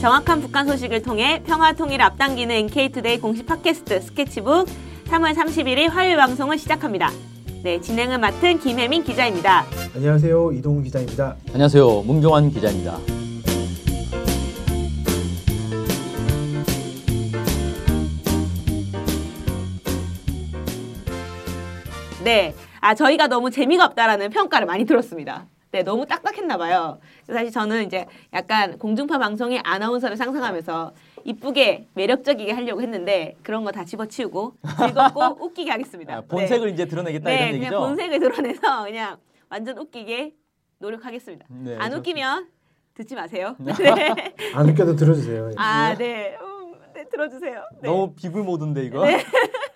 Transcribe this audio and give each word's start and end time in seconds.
정확한 0.00 0.40
북한 0.40 0.66
소식을 0.66 1.02
통해 1.02 1.42
평화 1.44 1.74
통일 1.74 2.00
앞당기는 2.00 2.54
NK투데이 2.54 3.20
공식 3.20 3.44
팟캐스트 3.44 4.00
스케치북 4.00 4.66
3월 5.04 5.34
31일 5.34 5.90
화요일 5.90 6.16
방송을 6.16 6.56
시작합니다. 6.56 7.10
네, 7.62 7.78
진행을 7.82 8.16
맡은 8.16 8.58
김혜민 8.60 9.04
기자입니다. 9.04 9.66
안녕하세요. 9.94 10.52
이동훈 10.52 10.84
기자입니다. 10.84 11.36
안녕하세요. 11.52 12.02
문경환 12.06 12.50
기자입니다. 12.50 12.96
네. 22.24 22.54
아, 22.80 22.94
저희가 22.94 23.26
너무 23.26 23.50
재미가 23.50 23.84
없다라는 23.84 24.30
평가를 24.30 24.66
많이 24.66 24.86
들었습니다. 24.86 25.44
네, 25.72 25.82
너무 25.84 26.04
딱딱했나 26.04 26.56
봐요. 26.56 26.98
사실 27.28 27.50
저는 27.52 27.86
이제 27.86 28.06
약간 28.32 28.76
공중파 28.78 29.18
방송의 29.18 29.60
아나운서를 29.64 30.16
상상하면서 30.16 30.92
이쁘게 31.24 31.86
매력적이게 31.94 32.50
하려고 32.52 32.82
했는데 32.82 33.36
그런 33.42 33.62
거 33.64 33.70
다 33.70 33.84
집어치우고 33.84 34.54
즐겁고 34.78 35.36
웃기게 35.44 35.70
하겠습니다. 35.70 36.16
아, 36.16 36.20
본색을 36.22 36.66
네. 36.68 36.72
이제 36.74 36.86
드러내겠다 36.86 37.30
네, 37.30 37.36
이런 37.36 37.48
얘기죠? 37.54 37.68
그냥 37.70 37.82
본색을 37.82 38.18
드러내서 38.20 38.84
그냥 38.84 39.16
완전 39.48 39.78
웃기게 39.78 40.34
노력하겠습니다. 40.78 41.46
네, 41.50 41.76
안 41.78 41.92
웃기면 41.92 42.48
듣지 42.94 43.14
마세요. 43.14 43.54
네. 43.60 43.74
안 44.54 44.68
웃겨도 44.68 44.96
들어주세요. 44.96 45.50
아, 45.56 45.94
네. 45.96 46.36
음, 46.40 46.74
네, 46.94 47.08
들어주세요. 47.08 47.62
네. 47.80 47.88
너무 47.88 48.12
비굴 48.14 48.42
모드인데 48.42 48.82
이거. 48.84 49.04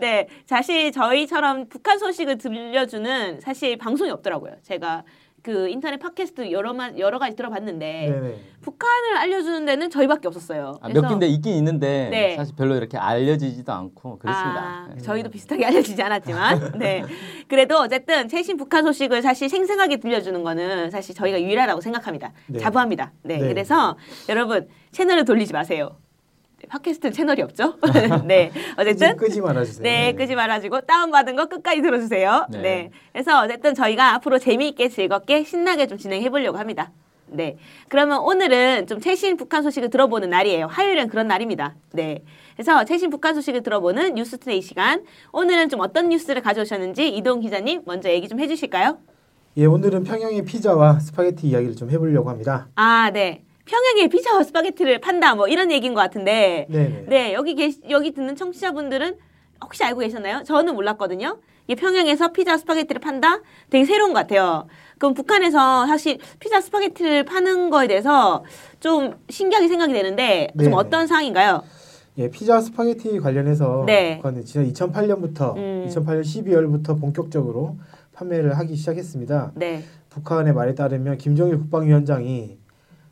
네. 0.00 0.10
네, 0.10 0.28
사실 0.46 0.92
저희처럼 0.92 1.68
북한 1.68 1.98
소식을 1.98 2.38
들려주는 2.38 3.40
사실 3.40 3.76
방송이 3.76 4.10
없더라고요. 4.10 4.54
제가 4.62 5.04
그 5.42 5.68
인터넷 5.68 5.98
팟캐스트 5.98 6.52
여러 6.52 6.74
여러 6.98 7.18
가지 7.18 7.34
들어봤는데 7.34 8.10
네네. 8.10 8.40
북한을 8.60 9.16
알려주는 9.16 9.64
데는 9.64 9.88
저희밖에 9.88 10.28
없었어요. 10.28 10.78
아, 10.82 10.88
몇 10.88 11.06
군데 11.08 11.26
있긴 11.28 11.54
있는데 11.54 12.08
네. 12.10 12.36
사실 12.36 12.54
별로 12.56 12.76
이렇게 12.76 12.98
알려지지도 12.98 13.72
않고 13.72 14.18
그렇습니다. 14.18 14.60
아, 14.60 14.88
네. 14.94 15.00
저희도 15.00 15.30
비슷하게 15.30 15.64
알려지지 15.64 16.02
않았지만 16.02 16.72
네 16.78 17.04
그래도 17.48 17.78
어쨌든 17.78 18.28
최신 18.28 18.56
북한 18.56 18.84
소식을 18.84 19.22
사실 19.22 19.48
생생하게 19.48 19.96
들려주는 19.98 20.42
거는 20.42 20.90
사실 20.90 21.14
저희가 21.14 21.40
유일하다고 21.40 21.80
생각합니다. 21.80 22.32
네. 22.48 22.58
자부합니다. 22.58 23.12
네, 23.22 23.38
네, 23.38 23.48
그래서 23.48 23.96
여러분 24.28 24.68
채널을 24.92 25.24
돌리지 25.24 25.52
마세요. 25.54 25.96
팟캐스트 26.68 27.10
채널이 27.12 27.42
없죠? 27.42 27.74
네. 28.26 28.50
어쨌든 28.76 29.16
끄지 29.16 29.40
말아주세요. 29.40 29.82
네, 29.82 30.12
끄지 30.12 30.34
말아주고 30.34 30.82
다운 30.82 31.10
받은 31.10 31.36
거 31.36 31.46
끝까지 31.46 31.82
들어주세요. 31.82 32.46
네. 32.50 32.60
네. 32.60 32.90
그래서 33.12 33.42
어쨌든 33.42 33.74
저희가 33.74 34.14
앞으로 34.14 34.38
재미있게 34.38 34.88
즐겁게 34.88 35.44
신나게 35.44 35.86
좀 35.86 35.98
진행해 35.98 36.30
보려고 36.30 36.58
합니다. 36.58 36.92
네. 37.26 37.56
그러면 37.88 38.18
오늘은 38.20 38.86
좀 38.86 39.00
최신 39.00 39.36
북한 39.36 39.62
소식을 39.62 39.90
들어보는 39.90 40.30
날이에요. 40.30 40.66
화요일은 40.66 41.08
그런 41.08 41.28
날입니다. 41.28 41.76
네. 41.92 42.22
그래서 42.54 42.84
최신 42.84 43.08
북한 43.10 43.34
소식을 43.34 43.62
들어보는 43.62 44.14
news 44.14 44.34
today 44.34 44.60
시간. 44.62 45.04
오늘은 45.32 45.68
좀 45.68 45.80
어떤 45.80 46.08
뉴스를 46.08 46.42
가져오셨는지 46.42 47.08
이동 47.08 47.40
기자님 47.40 47.82
먼저 47.86 48.10
얘기 48.10 48.28
좀 48.28 48.40
해주실까요? 48.40 48.98
예, 49.56 49.64
오늘은 49.66 50.04
평양의 50.04 50.44
피자와 50.44 51.00
스파게티 51.00 51.48
이야기를 51.48 51.74
좀 51.76 51.90
해보려고 51.90 52.30
합니다. 52.30 52.68
아, 52.76 53.10
네. 53.12 53.44
평양에 53.70 54.08
피자와 54.08 54.42
스파게티를 54.42 55.00
판다 55.00 55.36
뭐 55.36 55.46
이런 55.46 55.70
얘기인 55.70 55.94
것 55.94 56.00
같은데 56.00 56.66
네네. 56.68 57.04
네 57.06 57.34
여기 57.34 57.54
계시 57.54 57.80
여기 57.88 58.12
듣는 58.12 58.34
청취자분들은 58.34 59.16
혹시 59.62 59.84
알고 59.84 60.00
계셨나요? 60.00 60.42
저는 60.42 60.74
몰랐거든요. 60.74 61.38
이게 61.68 61.80
평양에서 61.80 62.32
피자 62.32 62.56
스파게티를 62.56 63.00
판다? 63.00 63.40
되게 63.68 63.84
새로운 63.84 64.12
것 64.12 64.20
같아요. 64.20 64.66
그럼 64.98 65.14
북한에서 65.14 65.86
사실 65.86 66.18
피자 66.40 66.60
스파게티를 66.60 67.24
파는 67.24 67.70
거에 67.70 67.86
대해서 67.86 68.44
좀 68.80 69.14
신기하게 69.28 69.68
생각이 69.68 69.92
되는데 69.92 70.48
좀 70.56 70.64
네네. 70.64 70.74
어떤 70.74 71.06
상황인가요? 71.06 71.62
예, 72.18 72.28
피자 72.28 72.60
스파게티 72.60 73.20
관련해서 73.20 73.84
네. 73.86 74.16
북한은 74.16 74.44
지난 74.44 74.72
2008년부터 74.72 75.56
음. 75.56 75.86
2008년 75.88 76.22
12월부터 76.22 77.00
본격적으로 77.00 77.76
판매를 78.14 78.58
하기 78.58 78.74
시작했습니다. 78.74 79.52
네. 79.54 79.84
북한의 80.08 80.54
말에 80.54 80.74
따르면 80.74 81.18
김정일 81.18 81.56
국방위원장이 81.58 82.58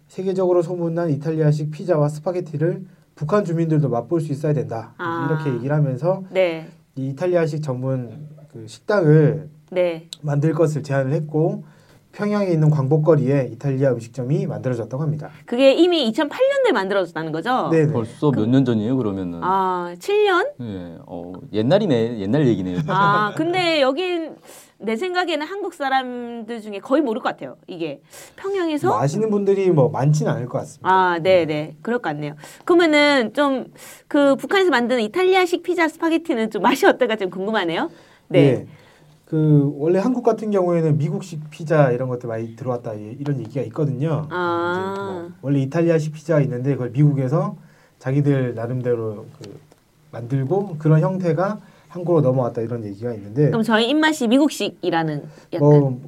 세계적으로 0.09 0.63
소문난 0.63 1.11
이탈리아식 1.11 1.71
피자와 1.71 2.09
스파게티를 2.09 2.85
북한 3.15 3.45
주민들도 3.45 3.89
맛볼 3.89 4.21
수 4.21 4.33
있어야 4.33 4.53
된다. 4.53 4.95
아. 4.99 5.29
이렇게 5.29 5.55
얘기를 5.57 5.75
하면서 5.75 6.23
네. 6.31 6.69
이 6.97 7.09
이탈리아식 7.11 7.63
전문 7.63 8.29
그 8.53 8.67
식당을 8.67 9.49
네. 9.71 10.09
만들 10.23 10.55
것을 10.55 10.83
제안을 10.83 11.13
했고 11.13 11.65
평양에 12.13 12.51
있는 12.51 12.71
광복거리에 12.71 13.51
이탈리아 13.53 13.93
음식점이 13.93 14.47
만들어졌다고 14.47 15.03
합니다. 15.03 15.31
그게 15.45 15.75
이미 15.75 16.11
2008년에 16.11 16.73
만들어졌다는 16.73 17.33
거죠? 17.33 17.69
네. 17.71 17.87
벌써 17.93 18.31
몇년 18.31 18.65
전이에요, 18.65 18.97
그러면은? 18.97 19.41
아, 19.43 19.95
7년? 19.99 20.49
네. 20.59 20.97
어, 21.07 21.33
옛날이네. 21.53 22.19
옛날 22.19 22.47
얘기네요. 22.49 22.79
아, 22.89 23.35
근데 23.37 23.83
여긴 23.83 24.35
내 24.81 24.97
생각에는 24.97 25.45
한국 25.45 25.75
사람들 25.75 26.61
중에 26.61 26.79
거의 26.79 27.03
모를 27.03 27.21
것 27.21 27.31
같아요. 27.31 27.57
이게 27.67 28.01
평양에서 28.37 28.89
뭐 28.89 29.01
아시는 29.01 29.31
분들이 29.31 29.71
뭐 29.71 29.89
많지는 29.89 30.31
않을 30.33 30.47
것 30.47 30.59
같습니다. 30.59 30.89
아, 30.89 31.19
네, 31.19 31.45
네, 31.47 31.77
그럴 31.83 31.99
것 31.99 32.11
같네요. 32.11 32.35
그러면은 32.65 33.33
좀 33.35 33.73
그 34.09 34.37
북한에서 34.37 34.71
만드는 34.71 35.03
이탈리아식 35.03 35.63
피자 35.63 35.87
스파게티는 35.87 36.51
좀 36.51 36.63
맛이 36.63 36.87
어떨까 36.87 37.17
좀 37.17 37.31
궁금하네요. 37.31 37.91
네. 38.29 38.53
네. 38.53 38.67
그 39.27 39.75
원래 39.77 39.99
한국 39.99 40.23
같은 40.23 40.51
경우에는 40.51 40.97
미국식 40.97 41.51
피자 41.51 41.91
이런 41.91 42.09
것들 42.09 42.29
많이 42.29 42.57
들어왔다 42.57 42.95
이런 42.95 43.39
얘기가 43.41 43.61
있거든요. 43.67 44.27
아. 44.31 44.95
뭐 44.97 45.31
원래 45.43 45.61
이탈리아식 45.61 46.15
피자가 46.15 46.41
있는데 46.41 46.73
그걸 46.73 46.91
미국에서 46.91 47.57
자기들 47.99 48.55
나름대로 48.55 49.27
그 49.39 49.61
만들고 50.13 50.77
그런 50.79 51.01
형태가 51.03 51.59
한국으로 51.89 52.21
넘어왔다 52.21 52.63
이런 52.63 52.85
얘기가 52.85 53.13
있는데 53.15 53.47
그럼 53.47 53.63
저희 53.63 53.89
입맛이 53.89 54.29
미국식이라는 54.29 55.25
약간 55.53 55.69
뭐 55.69 56.01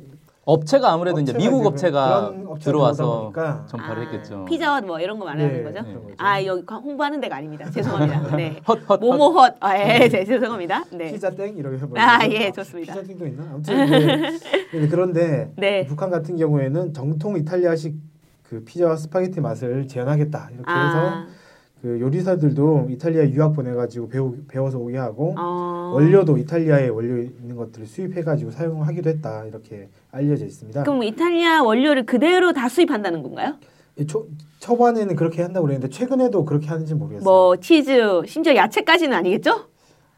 업체가 0.44 0.92
아무래도 0.92 1.20
이제 1.20 1.32
미국 1.34 1.64
업체가 1.66 2.32
들어와서 2.60 3.32
전파를 3.68 4.02
아, 4.02 4.10
했겠죠. 4.10 4.44
피자헛 4.46 4.84
뭐 4.84 4.98
이런 4.98 5.18
거 5.18 5.24
말하는 5.24 5.52
네, 5.52 5.62
거죠? 5.62 5.82
네. 5.82 6.14
아 6.16 6.44
여기 6.44 6.64
홍보하는 6.68 7.20
데가 7.20 7.36
아닙니다. 7.36 7.70
죄송합니다. 7.70 8.34
네. 8.36 8.60
헛헛 8.66 9.00
모모 9.00 9.32
헛. 9.32 9.54
아, 9.60 9.78
예, 9.78 10.08
네, 10.08 10.24
죄송합니다. 10.24 10.84
네. 10.92 11.12
피자 11.12 11.30
땡 11.30 11.56
이렇게 11.56 11.76
해보죠. 11.76 11.94
아예 11.96 12.50
좋습니다. 12.50 12.94
피자 12.94 13.06
땡도 13.06 13.26
있나? 13.26 13.44
아무튼 13.52 13.90
네. 13.90 14.16
네. 14.72 14.88
그런데 14.88 15.52
네. 15.56 15.86
북한 15.86 16.10
같은 16.10 16.36
경우에는 16.36 16.94
정통 16.94 17.36
이탈리아식 17.36 17.94
그 18.42 18.64
피자와 18.64 18.96
스파게티 18.96 19.40
맛을 19.40 19.86
재현하겠다 19.86 20.48
이렇게 20.52 20.64
아. 20.66 20.86
해서 20.86 21.39
그 21.82 21.98
요리사들도 22.00 22.88
이탈리아 22.90 23.26
유학 23.30 23.54
보내가지고 23.54 24.08
배우, 24.08 24.34
배워서 24.48 24.78
오게 24.78 24.98
하고 24.98 25.34
어... 25.38 25.92
원료도 25.94 26.36
이탈리아에 26.36 26.88
원료 26.88 27.22
있는 27.22 27.56
것들을 27.56 27.86
수입해가지고 27.86 28.50
사용하기도 28.50 29.08
했다 29.08 29.44
이렇게 29.46 29.88
알려져 30.12 30.44
있습니다. 30.44 30.82
그럼 30.82 31.02
이탈리아 31.02 31.62
원료를 31.62 32.04
그대로 32.04 32.52
다 32.52 32.68
수입한다는 32.68 33.22
건가요? 33.22 33.54
예, 33.98 34.04
초, 34.06 34.26
초반에는 34.58 35.16
그렇게 35.16 35.42
한다고 35.42 35.66
그랬는데 35.66 35.88
최근에도 35.94 36.44
그렇게 36.44 36.68
하는지 36.68 36.94
모르겠어요. 36.94 37.24
뭐 37.24 37.56
치즈, 37.56 38.22
심지어 38.26 38.54
야채까지는 38.54 39.16
아니겠죠? 39.16 39.64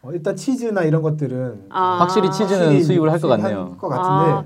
어, 0.02 0.10
일단 0.12 0.34
치즈나 0.34 0.82
이런 0.82 1.00
것들은 1.00 1.66
아~ 1.70 1.98
확실히 2.00 2.28
치즈는 2.32 2.82
수입을 2.82 3.12
할 3.12 3.20
것 3.20 3.28
같네요. 3.28 3.76
것 3.78 3.88
같은데 3.88 4.32
아~ 4.32 4.44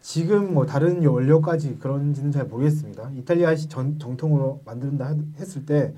지금 0.00 0.52
뭐 0.52 0.66
다른 0.66 1.04
원료까지 1.06 1.76
그런지는 1.80 2.32
잘 2.32 2.44
모르겠습니다. 2.46 3.10
이탈리아식 3.16 3.70
전, 3.70 4.00
정통으로 4.00 4.60
만든다 4.64 5.14
했을 5.38 5.64
때 5.64 5.94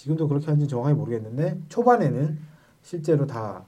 지금도 0.00 0.28
그렇게 0.28 0.46
하는지 0.46 0.66
정확히 0.66 0.94
모르겠는데 0.94 1.58
초반에는 1.68 2.38
실제로 2.82 3.26
다 3.26 3.64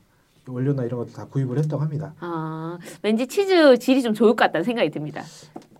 원료나 0.49 0.84
이런 0.84 1.00
것도 1.00 1.12
다 1.12 1.26
구입을 1.26 1.58
했다고 1.58 1.82
합니다. 1.82 2.14
아 2.20 2.79
왠지 3.02 3.26
치즈 3.26 3.76
질이 3.79 4.02
좀 4.02 4.14
좋을 4.14 4.31
것 4.31 4.37
같다는 4.37 4.64
생각이 4.64 4.90
듭니다. 4.90 5.23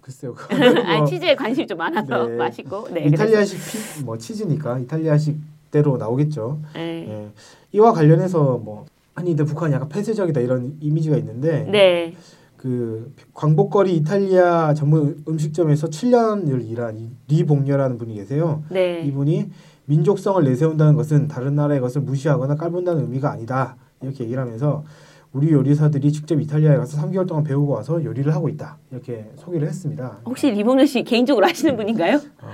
글쎄요. 0.03 0.35
뭐, 0.53 0.85
아 0.85 1.07
치즈에 1.07 1.37
관심이 1.37 1.67
좀 1.67 1.79
많아서 1.79 2.27
네. 2.27 2.37
맛있고. 2.37 2.87
네, 2.91 3.05
이탈리아식 3.05 3.59
피, 3.59 4.05
뭐 4.05 4.19
치즈니까 4.19 4.79
이탈리아식대로 4.81 5.97
나오겠죠. 5.97 6.61
네. 6.75 7.07
네. 7.07 7.33
이와 7.73 7.95
관련해서 7.95 8.59
뭐 8.59 8.85
아니 9.15 9.31
근데 9.31 9.45
북한이 9.45 9.73
약간 9.73 9.89
폐쇄적이다 9.89 10.41
이런 10.41 10.77
이미지가 10.81 11.17
있는데. 11.17 11.67
네. 11.71 12.15
그 12.59 13.13
광복거리 13.35 13.97
이탈리아 13.97 14.73
전문 14.75 15.25
음식점에서 15.27 15.89
7년을 15.89 16.71
일한 16.71 17.17
리봉녀라는 17.27 17.99
분이 17.99 18.15
계세요. 18.15 18.63
네. 18.71 19.03
이분이 19.03 19.51
민족성을 19.87 20.43
내세운다는 20.45 20.95
것은 20.95 21.29
다른 21.29 21.55
나라의 21.55 21.81
것을 21.81 22.03
무시하거나 22.03 22.57
깔본다는 22.57 23.03
의미가 23.03 23.31
아니다. 23.31 23.77
이렇게 24.01 24.25
얘기를 24.25 24.43
하면서 24.43 24.85
우리 25.33 25.51
요리사들이 25.51 26.13
직접 26.13 26.39
이탈리아에 26.41 26.77
가서 26.77 27.01
3개월 27.01 27.27
동안 27.27 27.43
배우고 27.43 27.73
와서 27.73 28.03
요리를 28.05 28.35
하고 28.35 28.49
있다. 28.49 28.77
이렇게 28.91 29.31
소개를 29.37 29.67
했습니다. 29.69 30.19
혹시 30.27 30.51
리봉렬 30.51 30.87
씨 30.87 31.03
개인적으로 31.03 31.47
아시는 31.47 31.77
분인가요? 31.77 32.17
어, 32.17 32.51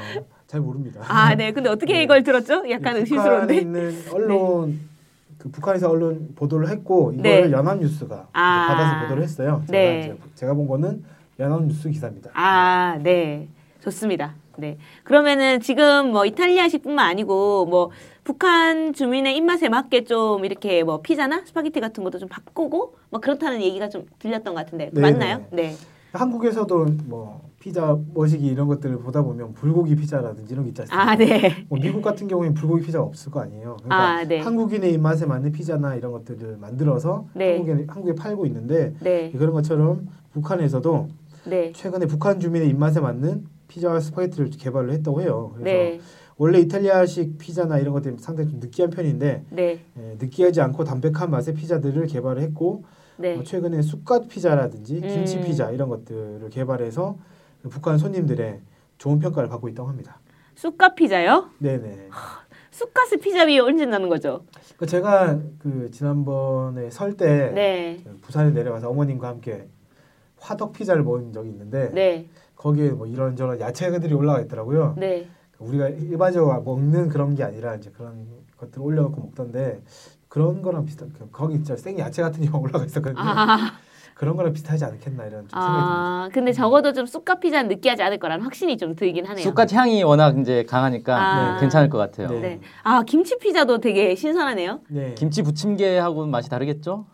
잘 0.47 0.61
모릅니다. 0.61 1.01
아, 1.07 1.35
네. 1.35 1.53
근데 1.53 1.69
어떻게 1.69 1.95
네. 1.95 2.03
이걸 2.05 2.23
들었죠? 2.23 2.71
약간 2.71 2.97
의심스러운데. 2.97 3.41
북한에 3.41 3.57
있는 3.57 3.95
언론 4.13 4.71
네. 4.71 4.79
그 5.39 5.51
북한에서 5.51 5.91
언론 5.91 6.35
보도를 6.37 6.69
했고 6.69 7.13
이걸 7.13 7.23
네. 7.23 7.51
연합뉴스가 7.51 8.29
아. 8.33 8.67
받아서 8.69 9.03
보도를 9.03 9.23
했어요. 9.25 9.63
제가, 9.67 9.79
네. 9.79 10.17
제가 10.35 10.55
본 10.55 10.69
거는 10.69 11.03
연합뉴스 11.41 11.91
기사입니다. 11.91 12.31
아, 12.35 12.99
네. 13.03 13.49
좋습니다. 13.81 14.35
네. 14.59 14.77
그러면은 15.05 15.61
지금 15.61 16.11
뭐 16.11 16.27
이탈리아식뿐만 16.27 17.07
아니고 17.07 17.67
뭐 17.67 17.91
북한 18.25 18.93
주민의 18.93 19.37
입맛에 19.37 19.69
맞게 19.69 20.05
좀 20.05 20.45
이렇게 20.45 20.83
뭐 20.83 21.01
피자나 21.01 21.45
스파게티 21.47 21.81
같은 21.81 22.05
것도 22.05 22.19
좀 22.19 22.29
바꾸고 22.29 22.97
뭐 23.11 23.21
그렇다는 23.21 23.63
얘기가 23.63 23.89
좀 23.89 24.07
들렸던 24.19 24.55
것 24.55 24.65
같은데 24.65 24.91
네, 24.93 25.01
맞나요? 25.01 25.47
네. 25.53 25.75
한국에서도 26.13 26.87
뭐 27.05 27.49
피자 27.61 27.97
머시기 28.15 28.47
이런 28.47 28.67
것들을 28.67 28.99
보다 28.99 29.23
보면 29.23 29.53
불고기 29.53 29.95
피자라든지 29.95 30.53
이런 30.53 30.65
게 30.65 30.71
있지 30.71 30.83
않습니까? 30.83 31.11
아, 31.11 31.17
네. 31.17 31.67
뭐 31.69 31.79
미국 31.79 32.03
같은 32.03 32.27
경우에는 32.27 32.55
불고기 32.55 32.83
피자가 32.83 33.05
없을 33.05 33.31
거 33.31 33.41
아니에요. 33.41 33.77
그러니까 33.83 33.97
아, 33.97 34.25
네. 34.25 34.41
한국인의 34.41 34.93
입맛에 34.95 35.27
맞는 35.27 35.53
피자나 35.53 35.95
이런 35.95 36.13
것들을 36.13 36.57
만들어서 36.57 37.27
네. 37.35 37.57
한국에 37.57 37.85
한국에 37.89 38.15
팔고 38.15 38.47
있는데 38.47 38.95
네. 39.01 39.31
그런 39.31 39.53
것처럼 39.53 40.09
북한에서도 40.33 41.09
네. 41.47 41.73
최근에 41.73 42.07
북한 42.07 42.41
주민의 42.41 42.69
입맛에 42.69 43.01
맞는 43.01 43.58
피자와 43.69 44.01
스파게티를 44.01 44.51
개발을 44.51 44.91
했다고 44.93 45.23
해요. 45.23 45.53
그래서 45.55 45.65
네. 45.65 46.01
원래 46.37 46.59
이탈리아식 46.61 47.39
피자나 47.39 47.79
이런 47.79 47.93
것들이 47.93 48.17
상당히 48.19 48.51
좀 48.51 48.61
느끼한 48.61 48.91
편인데 48.91 49.45
네. 49.51 49.81
예, 49.99 50.17
느끼하지 50.19 50.61
않고 50.61 50.85
담백한 50.85 51.31
맛의 51.31 51.55
피자들을 51.55 52.07
개발을 52.07 52.43
했고 52.43 52.85
네. 53.17 53.37
어, 53.37 53.43
최근에 53.43 53.83
쑥갓 53.83 54.29
피자라든지 54.29 55.01
김치 55.01 55.39
음. 55.39 55.45
피자 55.45 55.71
이런 55.71 55.89
것들을 55.89 56.49
개발해서 56.51 57.19
북한 57.71 57.99
손님들의 57.99 58.61
좋은 58.99 59.19
평가를 59.19 59.49
받고 59.49 59.69
있다고 59.69 59.89
합니다. 59.89 60.21
쑥갓 60.55 60.95
피자요? 60.95 61.51
네네. 61.59 62.09
쑥갓을 62.71 63.19
피자 63.19 63.45
위에 63.45 63.59
얹는다는 63.59 64.09
거죠? 64.09 64.45
그 64.77 64.87
제가 64.87 65.41
그 65.59 65.91
지난번에 65.91 66.91
설때 66.91 67.51
네. 67.53 68.05
부산에 68.21 68.53
내려가서 68.53 68.89
어머님과 68.89 69.27
함께 69.27 69.69
화덕 70.39 70.73
피자를 70.73 71.03
먹은 71.03 71.33
적이 71.33 71.49
있는데 71.51 71.91
네. 71.93 72.29
거기에 72.59 72.91
뭐 72.91 73.07
이런저런 73.07 73.61
야채들이 73.61 74.13
올라가 74.13 74.41
있더라고요. 74.41 74.95
네. 74.99 75.29
우리가 75.59 75.89
일반적으로 75.89 76.61
먹는 76.63 77.09
그런 77.09 77.35
게 77.35 77.45
아니라 77.45 77.75
이제 77.77 77.91
그런 77.91 78.27
것들 78.57 78.83
올려놓고 78.83 79.21
먹던데 79.21 79.81
그런 80.29 80.61
거랑 80.61 80.85
비슷한 80.85 81.13
그 81.17 81.29
거기 81.31 81.55
진짜 81.55 81.77
생 81.77 81.99
야채 81.99 82.23
같은 82.23 82.43
게 82.43 82.51
올라가 82.55 82.85
있었거든요. 82.85 83.21
아. 83.21 83.73
그런 84.15 84.35
거랑 84.35 84.53
비슷하지 84.53 84.85
않겠나 84.85 85.27
이런 85.27 85.43
좀 85.43 85.51
생각이 85.51 85.71
아, 85.81 86.23
듭니다. 86.25 86.35
근데 86.35 86.53
적어도 86.53 86.93
좀 86.93 87.07
쑥갓 87.07 87.39
피자는 87.39 87.69
느끼하지 87.69 88.03
않을 88.03 88.19
거라는 88.19 88.45
확신이 88.45 88.77
좀 88.77 88.97
들긴 88.97 89.25
하네요. 89.25 89.45
쑥갓 89.45 89.73
향이 89.73 90.03
워낙 90.03 90.37
이제 90.41 90.65
강하니까 90.65 91.17
아. 91.17 91.55
네, 91.55 91.61
괜찮을 91.61 91.89
것 91.89 91.99
같아요. 91.99 92.27
네. 92.29 92.41
네. 92.41 92.61
아 92.83 93.05
김치 93.05 93.39
피자도 93.39 93.79
되게 93.79 94.17
신선하네요. 94.17 94.81
네. 94.89 95.15
김치 95.17 95.43
부침개하고는 95.43 96.33
맛이 96.33 96.51
다르겠죠? 96.51 97.07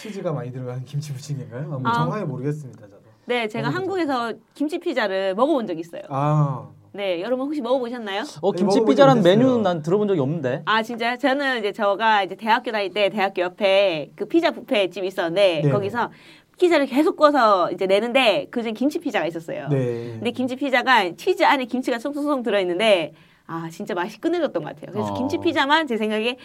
치즈가 0.00 0.32
많이 0.32 0.52
들어간 0.52 0.84
김치 0.84 1.12
부침개인가요? 1.12 1.66
뭐 1.66 1.80
아. 1.82 1.92
정확히 1.92 2.24
모르겠습니다. 2.24 2.82
저도. 2.82 3.01
네, 3.24 3.48
제가 3.48 3.68
한국에서 3.68 4.32
김치 4.54 4.78
피자를 4.78 5.34
먹어본 5.34 5.66
적이 5.66 5.80
있어요. 5.80 6.02
아. 6.08 6.68
네, 6.94 7.22
여러분 7.22 7.46
혹시 7.46 7.60
먹어보셨나요? 7.62 8.24
어 8.42 8.52
김치 8.52 8.84
피자라는 8.84 9.22
메뉴는 9.22 9.62
난 9.62 9.82
들어본 9.82 10.08
적이 10.08 10.20
없는데. 10.20 10.62
아 10.66 10.82
진짜요? 10.82 11.16
저는 11.16 11.60
이제 11.60 11.72
저가 11.72 12.22
이제 12.22 12.34
대학교 12.34 12.70
다닐 12.70 12.92
때 12.92 13.08
대학교 13.08 13.42
옆에 13.42 14.10
그 14.14 14.26
피자 14.26 14.50
뷔페 14.50 14.90
집 14.90 15.04
있었는데 15.04 15.62
네. 15.64 15.70
거기서 15.70 16.10
피자를 16.58 16.84
계속 16.86 17.16
구워서 17.16 17.70
이제 17.72 17.86
내는데 17.86 18.46
그중 18.50 18.74
김치 18.74 18.98
피자가 18.98 19.26
있었어요. 19.26 19.68
네. 19.68 20.16
근데 20.18 20.32
김치 20.32 20.54
피자가 20.54 21.16
치즈 21.16 21.42
안에 21.44 21.64
김치가 21.64 21.98
송송송 21.98 22.42
들어있는데 22.42 23.14
아 23.46 23.68
진짜 23.70 23.94
맛이 23.94 24.20
끝내줬던 24.20 24.62
것 24.62 24.74
같아요. 24.74 24.92
그래서 24.92 25.12
어. 25.12 25.14
김치 25.14 25.38
피자만 25.38 25.86
제 25.86 25.96
생각에 25.96 26.36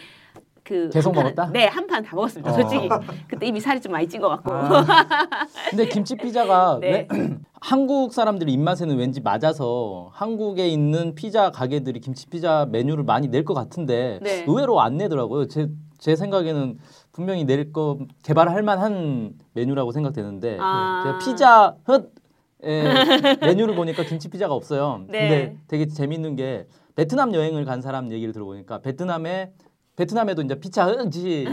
그 0.68 0.90
계속 0.90 1.14
먹었다? 1.14 1.50
네, 1.52 1.66
한 1.66 1.86
판 1.86 2.04
다 2.04 2.14
먹었습니다. 2.14 2.50
어. 2.50 2.54
솔직히 2.54 2.88
그때 3.26 3.46
이미 3.46 3.58
살이 3.60 3.80
좀 3.80 3.92
많이 3.92 4.06
찐 4.06 4.20
것 4.20 4.28
같고. 4.28 4.52
아. 4.52 4.84
근데 5.70 5.88
김치 5.88 6.14
피자가 6.20 6.78
네. 6.80 7.08
한국 7.60 8.12
사람들 8.12 8.48
입맛에는 8.48 8.96
왠지 8.98 9.20
맞아서 9.20 10.10
한국에 10.12 10.68
있는 10.68 11.14
피자 11.14 11.50
가게들이 11.50 12.00
김치 12.00 12.26
피자 12.26 12.66
메뉴를 12.70 13.04
많이 13.04 13.28
낼 13.28 13.44
것 13.44 13.54
같은데 13.54 14.18
네. 14.22 14.44
의외로 14.46 14.80
안 14.80 14.96
내더라고요. 14.98 15.48
제 15.48 15.68
제 16.00 16.14
생각에는 16.14 16.78
분명히 17.10 17.44
낼 17.44 17.72
거 17.72 17.98
개발할 18.22 18.62
만한 18.62 19.32
메뉴라고 19.54 19.90
생각되는데 19.90 20.58
아. 20.60 21.02
제가 21.04 21.18
피자 21.18 21.74
헛 21.88 22.10
메뉴를 23.40 23.74
보니까 23.74 24.04
김치 24.04 24.28
피자가 24.28 24.54
없어요. 24.54 25.02
네. 25.08 25.18
근데 25.28 25.56
되게 25.66 25.86
재밌는 25.88 26.36
게 26.36 26.66
베트남 26.94 27.34
여행을 27.34 27.64
간 27.64 27.80
사람 27.82 28.12
얘기를 28.12 28.32
들어보니까 28.32 28.78
베트남에 28.78 29.50
베트남에도 29.98 30.42
이제 30.42 30.54
피자 30.54 30.86
흔지 30.86 31.44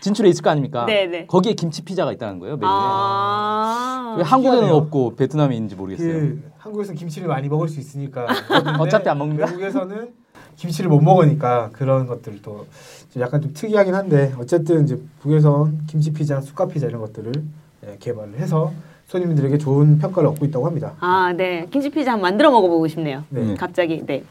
진출해 0.00 0.30
있을 0.30 0.42
거 0.42 0.50
아닙니까? 0.50 0.86
네네. 0.86 1.06
네. 1.06 1.26
거기에 1.26 1.54
김치 1.54 1.82
피자가 1.82 2.12
있다는 2.12 2.38
거예요 2.38 2.56
메뉴에. 2.56 2.70
아~ 2.72 4.14
왜 4.16 4.22
한국에는 4.22 4.70
없고 4.70 5.16
베트남에 5.16 5.52
있는지 5.56 5.74
모르겠어요. 5.74 6.12
그 6.12 6.50
한국에서 6.58 6.92
김치를 6.92 7.26
많이 7.26 7.48
먹을 7.48 7.68
수 7.68 7.80
있으니까 7.80 8.28
어차피 8.78 9.08
안 9.08 9.18
먹는다. 9.18 9.46
외국에서는 9.46 10.12
김치를 10.54 10.88
못 10.90 11.00
먹으니까 11.00 11.70
그런 11.72 12.06
것들도 12.06 12.66
약간 13.18 13.42
좀 13.42 13.52
특이하긴 13.52 13.94
한데 13.94 14.32
어쨌든 14.38 14.84
이제 14.84 15.00
북에서 15.18 15.70
김치 15.88 16.12
피자, 16.12 16.40
쑥갓 16.40 16.72
피자 16.72 16.86
이런 16.86 17.00
것들을 17.00 17.32
예, 17.86 17.96
개발을 17.98 18.38
해서 18.38 18.72
손님들에게 19.06 19.58
좋은 19.58 19.98
평가를 19.98 20.28
얻고 20.30 20.46
있다고 20.46 20.66
합니다. 20.66 20.94
아, 21.00 21.32
네. 21.36 21.66
김치 21.70 21.90
피자 21.90 22.12
한번 22.12 22.30
만들어 22.30 22.50
먹어보고 22.52 22.86
싶네요. 22.86 23.24
네. 23.30 23.54
갑자기. 23.54 24.04
네. 24.06 24.22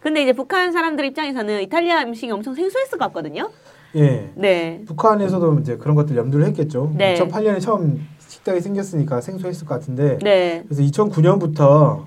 근데 0.00 0.22
이제 0.22 0.32
북한 0.32 0.72
사람들 0.72 1.04
입장에서는 1.06 1.62
이탈리아 1.62 2.02
음식이 2.02 2.30
엄청 2.30 2.54
생소했을 2.54 2.98
것 2.98 3.06
같거든요. 3.06 3.50
예. 3.96 4.30
네. 4.34 4.82
북한에서도 4.86 5.58
이제 5.60 5.76
그런 5.76 5.94
것들 5.94 6.16
염두를 6.16 6.46
했겠죠. 6.46 6.92
네. 6.96 7.14
2008년에 7.14 7.60
처음 7.60 8.06
식당이 8.18 8.60
생겼으니까 8.60 9.20
생소했을 9.20 9.66
것 9.66 9.74
같은데. 9.74 10.18
네. 10.22 10.62
그래서 10.68 10.82
2009년부터 10.82 12.04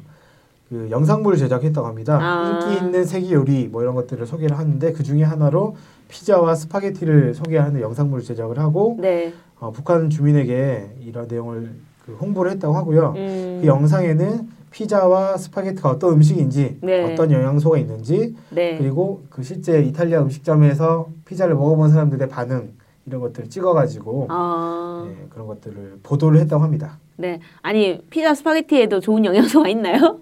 그 0.70 0.88
영상물을 0.90 1.38
제작했다고 1.38 1.86
합니다. 1.86 2.18
아. 2.22 2.60
인기 2.64 2.86
있는 2.86 3.04
세계 3.04 3.32
요리 3.32 3.68
뭐 3.68 3.82
이런 3.82 3.96
것들을 3.96 4.26
소개를 4.26 4.58
하는데 4.58 4.94
그 4.94 5.04
중에 5.04 5.24
하나로 5.24 5.76
피자와 6.08 6.56
스파게티를 6.56 7.34
소개하는 7.34 7.82
영상물을 7.82 8.24
제작을 8.24 8.60
하고 8.60 8.98
네. 9.00 9.34
어, 9.60 9.72
북한 9.72 10.10
주민에게 10.10 10.96
이런 11.02 11.28
내용을 11.28 11.74
그 12.06 12.14
홍보를 12.14 12.52
했다고 12.52 12.74
하고요. 12.74 13.14
음. 13.18 13.60
그 13.62 13.68
영상에는 13.68 14.61
피자와 14.72 15.38
스파게티가 15.38 15.90
어떤 15.90 16.14
음식인지 16.14 16.80
네. 16.82 17.12
어떤 17.14 17.32
영양소가 17.32 17.78
있는지 17.78 18.36
네. 18.50 18.78
그리고 18.78 19.24
그 19.30 19.44
실제 19.44 19.82
이탈리아 19.82 20.22
음식점에서 20.22 21.10
피자를 21.26 21.56
먹어본 21.56 21.90
사람들의 21.92 22.28
반응 22.30 22.74
이런 23.06 23.20
것들을 23.22 23.50
찍어가지고 23.50 24.28
아... 24.30 25.06
네, 25.08 25.26
그런 25.30 25.48
것들을 25.48 26.00
보도를 26.04 26.40
했다고 26.42 26.64
합니다. 26.64 27.00
네, 27.18 27.40
아니 27.62 28.02
피자 28.10 28.34
스파게티에도 28.34 29.00
좋은 29.00 29.26
영양소가 29.26 29.68
있나요? 29.70 30.20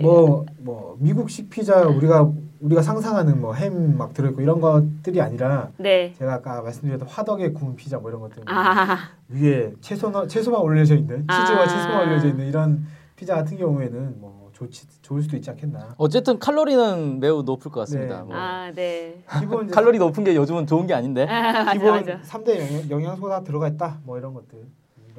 뭐뭐 0.00 0.46
뭐 0.58 0.96
미국식 0.98 1.48
피자 1.50 1.82
우리가 1.86 2.30
우리가 2.60 2.82
상상하는 2.82 3.40
뭐 3.40 3.54
햄 3.54 3.96
막 3.96 4.12
들어있고 4.12 4.42
이런 4.42 4.60
것들이 4.60 5.20
아니라 5.20 5.70
네. 5.78 6.12
제가 6.18 6.34
아까 6.34 6.60
말씀드렸던 6.62 7.08
화덕에 7.08 7.52
구운 7.52 7.74
피자 7.76 7.98
뭐 7.98 8.10
이런 8.10 8.20
것들 8.20 8.42
아. 8.46 8.98
위에 9.30 9.72
채소 9.80 10.26
채소만 10.26 10.60
올려져 10.60 10.94
있는 10.96 11.20
치즈와 11.20 11.62
아. 11.62 11.66
채소만 11.66 12.08
올려져 12.08 12.28
있는 12.28 12.46
이런 12.48 12.84
피자 13.20 13.34
같은 13.34 13.58
경우에는 13.58 14.18
뭐 14.18 14.48
좋지 14.54 14.86
좋을 15.02 15.20
수도 15.20 15.36
있지 15.36 15.50
않겠나. 15.50 15.94
어쨌든 15.98 16.38
칼로리는 16.38 17.20
매우 17.20 17.42
높을 17.42 17.70
것 17.70 17.80
같습니다. 17.80 18.20
네. 18.20 18.24
뭐. 18.24 18.34
아 18.34 18.72
네. 18.74 19.22
기본 19.38 19.66
칼로리 19.66 19.98
높은 19.98 20.24
게 20.24 20.34
요즘은 20.34 20.66
좋은 20.66 20.86
게 20.86 20.94
아닌데. 20.94 21.26
아, 21.28 21.70
기본 21.74 21.90
맞아. 21.90 22.18
3대 22.22 22.88
영양, 22.88 23.16
소가 23.16 23.44
들어가 23.44 23.68
있다. 23.68 24.00
뭐 24.04 24.16
이런 24.16 24.32
것들. 24.32 24.66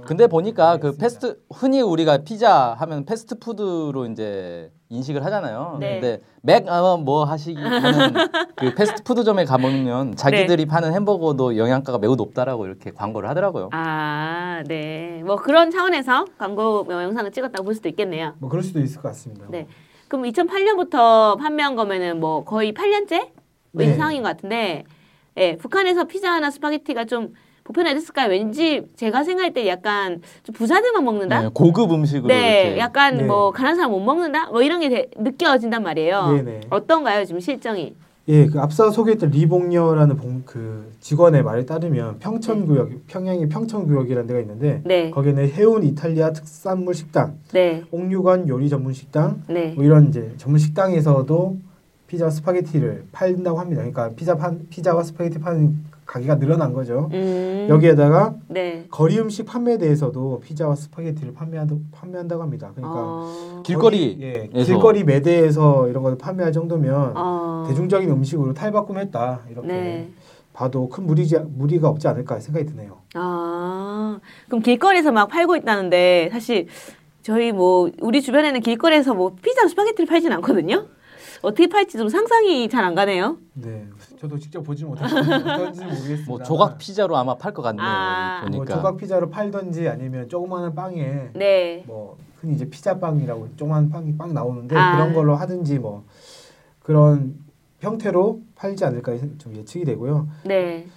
근데 0.05 0.27
보니까 0.27 0.77
그 0.77 0.97
패스트 0.97 1.39
흔히 1.53 1.81
우리가 1.81 2.19
피자 2.19 2.75
하면 2.79 3.05
패스트푸드로 3.05 4.05
이제 4.07 4.71
인식을 4.89 5.23
하잖아요. 5.25 5.77
네. 5.79 5.99
근데 5.99 6.21
맥뭐 6.41 7.21
어, 7.21 7.23
머시기 7.23 7.61
하는 7.61 8.13
그 8.55 8.73
패스트푸드점에 8.75 9.45
가보면 9.45 10.15
자기들이 10.15 10.65
네. 10.65 10.69
파는 10.69 10.93
햄버거도 10.93 11.57
영양가가 11.57 11.99
매우 11.99 12.15
높다라고 12.15 12.65
이렇게 12.65 12.91
광고를 12.91 13.29
하더라고요. 13.29 13.69
아, 13.71 14.63
네. 14.67 15.21
뭐 15.25 15.37
그런 15.37 15.71
차원에서 15.71 16.25
광고 16.37 16.85
영상을 16.89 17.31
찍었다고 17.31 17.63
볼 17.63 17.75
수도 17.75 17.87
있겠네요. 17.89 18.33
뭐 18.39 18.49
그럴 18.49 18.63
수도 18.63 18.81
있을 18.81 19.01
것 19.01 19.09
같습니다. 19.09 19.45
네. 19.49 19.67
그럼 20.07 20.25
2008년부터 20.25 21.37
판매한 21.37 21.75
거면은 21.75 22.19
뭐 22.19 22.43
거의 22.43 22.73
8년째 22.73 23.29
뭐 23.71 23.85
네. 23.85 23.93
상황인 23.93 24.23
것 24.23 24.29
같은데, 24.29 24.83
예, 25.37 25.55
북한에서 25.55 26.03
피자나 26.03 26.51
스파게티가 26.51 27.05
좀 27.05 27.33
보편화됐을까요? 27.71 28.29
왠지 28.29 28.83
제가 28.95 29.23
생각할 29.23 29.53
때 29.53 29.67
약간 29.67 30.21
좀 30.43 30.53
부자들만 30.53 31.03
먹는다. 31.03 31.41
네, 31.41 31.49
고급 31.53 31.91
음식으로. 31.91 32.27
네, 32.27 32.63
이렇게. 32.63 32.79
약간 32.79 33.17
네. 33.17 33.23
뭐 33.23 33.51
가난 33.51 33.75
사람 33.75 33.91
못 33.91 33.99
먹는다. 33.99 34.49
뭐 34.49 34.61
이런 34.61 34.79
게 34.81 34.89
되, 34.89 35.09
느껴진단 35.17 35.83
말이에요. 35.83 36.31
네네. 36.31 36.43
네. 36.43 36.61
어떤가요, 36.69 37.25
지금 37.25 37.39
실정이? 37.39 37.95
예, 38.27 38.45
그 38.45 38.59
앞서 38.59 38.91
소개했던 38.91 39.31
리봉녀라는 39.31 40.15
봉, 40.15 40.43
그 40.45 40.91
직원의 40.99 41.43
말에 41.43 41.65
따르면 41.65 42.19
평천구역, 42.19 42.89
네. 42.89 42.95
평양의 43.07 43.49
평천구역이라는 43.49 44.27
데가 44.27 44.39
있는데 44.41 44.81
네. 44.85 45.09
거기는 45.09 45.49
해운 45.49 45.83
이탈리아 45.83 46.31
특산물 46.31 46.93
식당, 46.93 47.37
네. 47.51 47.83
옥류관 47.89 48.47
요리 48.47 48.69
전문 48.69 48.93
식당, 48.93 49.41
네. 49.47 49.73
뭐 49.75 49.83
이런 49.83 50.09
이제 50.09 50.33
전문 50.37 50.59
식당에서도 50.59 51.57
피자 52.05 52.29
스파게티를 52.29 53.05
팔린다고 53.11 53.59
합니다. 53.59 53.81
그러니까 53.81 54.11
피자 54.15 54.35
판 54.35 54.67
피자와 54.69 55.01
스파게티 55.03 55.39
파는 55.39 55.77
가게가 56.11 56.39
늘어난 56.39 56.73
거죠. 56.73 57.09
음. 57.13 57.67
여기에다가 57.69 58.35
네. 58.49 58.85
거리 58.91 59.17
음식 59.17 59.45
판매에 59.45 59.77
대해서도 59.77 60.41
피자와 60.41 60.75
스파게티를 60.75 61.33
판매한다, 61.33 61.75
판매한다고 61.93 62.43
합니다. 62.43 62.71
그러니까 62.75 62.99
어. 63.01 63.61
길거리 63.65 64.17
예, 64.19 64.49
길거리 64.63 65.05
매대에서 65.05 65.87
이런 65.87 66.03
걸 66.03 66.17
판매할 66.17 66.51
정도면 66.51 67.13
어. 67.15 67.63
대중적인 67.69 68.09
음식으로 68.09 68.53
탈바꿈했다 68.53 69.43
이렇게 69.49 69.67
네. 69.67 70.09
봐도 70.51 70.89
큰 70.89 71.05
무리지, 71.05 71.39
무리가 71.47 71.87
없지 71.87 72.09
않을까 72.09 72.41
생각이 72.41 72.65
드네요. 72.65 72.97
아 73.13 74.19
그럼 74.47 74.61
길거리에서 74.61 75.13
막 75.13 75.27
팔고 75.27 75.55
있다는데 75.55 76.27
사실 76.33 76.67
저희 77.21 77.53
뭐 77.53 77.89
우리 78.01 78.21
주변에는 78.21 78.59
길거리에서 78.59 79.13
뭐 79.13 79.33
피자 79.41 79.65
스파게티를 79.65 80.07
팔진 80.07 80.33
않거든요. 80.33 80.87
어떻게 81.41 81.67
팔지 81.67 81.97
좀 81.97 82.09
상상이 82.09 82.67
잘 82.69 82.81
안 82.83 82.95
가네요. 82.95 83.37
네, 83.53 83.87
저도 84.19 84.37
직접 84.39 84.61
보지 84.61 84.85
못해서 84.85 85.15
어떤지 85.19 85.81
모르겠습니다. 85.83 86.23
뭐 86.27 86.41
조각 86.43 86.77
피자로 86.77 87.15
아마 87.15 87.35
팔 87.37 87.53
것 87.53 87.61
같네요. 87.61 87.85
아. 87.85 88.41
보니까. 88.43 88.57
뭐 88.57 88.65
조각 88.65 88.97
피자로 88.97 89.29
팔던지 89.29 89.87
아니면 89.87 90.27
조그마한 90.29 90.73
빵에 90.73 91.29
네. 91.35 91.83
뭐 91.87 92.17
흔히 92.39 92.55
이제 92.55 92.67
피자 92.69 92.97
빵이라고 92.99 93.49
조그마한 93.55 93.89
빵이 93.91 94.17
빵 94.17 94.33
나오는데 94.33 94.75
아. 94.75 94.95
그런 94.97 95.13
걸로 95.13 95.35
하든지 95.35 95.77
뭐 95.79 96.03
그런 96.81 97.35
형태로 97.79 98.41
팔지 98.55 98.83
않을까 98.85 99.15
좀 99.37 99.55
예측이 99.55 99.85
되고요. 99.85 100.27
네. 100.45 100.87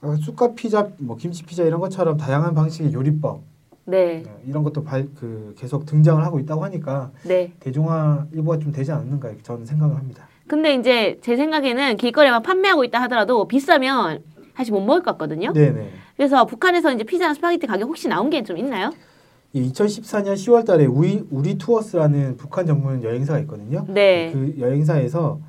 아, 0.00 0.16
쑥갓 0.20 0.54
피자, 0.56 0.88
뭐 0.98 1.16
김치 1.16 1.44
피자 1.44 1.62
이런 1.62 1.80
것처럼 1.80 2.16
다양한 2.16 2.54
방식의 2.54 2.92
요리법 2.92 3.42
네. 3.84 4.22
네. 4.24 4.42
이런 4.46 4.62
것도 4.62 4.84
발, 4.84 5.08
그 5.18 5.54
계속 5.58 5.86
등장을 5.86 6.22
하고 6.24 6.38
있다고 6.38 6.64
하니까 6.64 7.10
네. 7.24 7.52
대중화 7.60 8.26
일부가 8.32 8.58
좀 8.58 8.72
되지 8.72 8.92
않는가 8.92 9.30
저는 9.42 9.66
생각을 9.66 9.96
합니다. 9.96 10.28
근데 10.46 10.74
이제 10.74 11.18
제 11.22 11.36
생각에는 11.36 11.96
길거리에만 11.96 12.42
판매하고 12.42 12.84
있다 12.84 13.00
하더라도 13.02 13.46
비싸면 13.48 14.22
사실 14.54 14.72
못 14.72 14.80
먹을 14.80 15.02
것 15.02 15.12
같거든요. 15.12 15.52
네네. 15.52 15.90
그래서 16.16 16.44
북한에서 16.44 16.92
이제 16.92 17.04
피자나 17.04 17.34
스파게티 17.34 17.66
가격 17.66 17.88
혹시 17.88 18.06
나온 18.08 18.28
게 18.30 18.42
좀 18.42 18.58
있나요? 18.58 18.90
예, 19.54 19.60
2014년 19.62 20.34
10월 20.34 20.64
달에 20.64 20.86
우리 20.86 21.24
우리 21.30 21.56
투어스라는 21.58 22.36
북한 22.36 22.66
전문 22.66 23.02
여행사가 23.02 23.38
있거든요. 23.40 23.84
네. 23.88 24.30
그 24.32 24.54
여행사에서 24.58 25.40